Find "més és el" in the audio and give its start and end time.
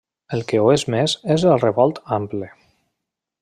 0.93-1.61